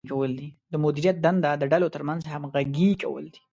د 0.71 0.73
مدیریت 0.83 1.17
دنده 1.25 1.51
د 1.57 1.63
ډلو 1.71 1.87
ترمنځ 1.95 2.21
همغږي 2.27 2.89
کول 3.01 3.25
دي. 3.33 3.41